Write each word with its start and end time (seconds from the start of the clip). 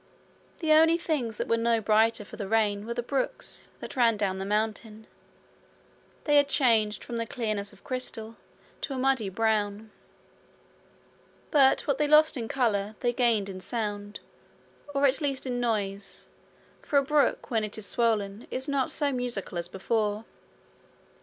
The 0.57 0.71
only 0.71 0.97
things 0.97 1.37
that 1.37 1.47
were 1.47 1.57
no 1.57 1.79
brighter 1.79 2.25
for 2.25 2.35
the 2.35 2.47
rain 2.47 2.87
were 2.87 2.93
the 2.95 3.03
brooks 3.03 3.69
that 3.81 3.95
ran 3.95 4.17
down 4.17 4.39
the 4.39 4.47
mountain; 4.47 5.05
they 6.23 6.37
had 6.37 6.47
changed 6.47 7.03
from 7.03 7.17
the 7.17 7.27
clearness 7.27 7.71
of 7.71 7.83
crystal 7.83 8.35
to 8.81 8.95
a 8.95 8.97
muddy 8.97 9.29
brown; 9.29 9.91
but 11.51 11.81
what 11.85 11.99
they 11.99 12.07
lost 12.07 12.35
in 12.35 12.47
colour 12.47 12.95
they 13.01 13.13
gained 13.13 13.47
in 13.47 13.61
sound 13.61 14.21
or 14.95 15.05
at 15.05 15.21
least 15.21 15.45
in 15.45 15.59
noise, 15.59 16.27
for 16.81 16.97
a 16.97 17.03
brook 17.03 17.51
when 17.51 17.63
it 17.63 17.77
is 17.77 17.85
swollen 17.85 18.47
is 18.49 18.67
not 18.67 18.89
so 18.89 19.11
musical 19.11 19.55
as 19.59 19.67
before. 19.67 20.25